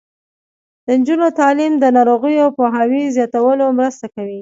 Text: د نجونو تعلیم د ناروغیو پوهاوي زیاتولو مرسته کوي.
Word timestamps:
د 0.85 0.87
نجونو 0.99 1.27
تعلیم 1.39 1.73
د 1.79 1.85
ناروغیو 1.97 2.53
پوهاوي 2.57 3.03
زیاتولو 3.15 3.65
مرسته 3.77 4.05
کوي. 4.15 4.39